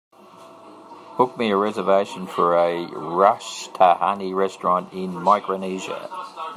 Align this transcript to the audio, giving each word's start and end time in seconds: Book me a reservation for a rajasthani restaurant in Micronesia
Book 1.15 1.37
me 1.37 1.51
a 1.51 1.55
reservation 1.57 2.25
for 2.25 2.55
a 2.57 2.87
rajasthani 2.89 4.33
restaurant 4.33 4.91
in 4.93 5.13
Micronesia 5.13 6.09